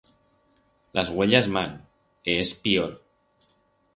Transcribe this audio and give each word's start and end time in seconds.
Las 0.99 1.09
uellas 1.17 1.49
mal, 1.57 1.71
e 2.29 2.37
ers 2.39 2.51
pior. 2.63 2.91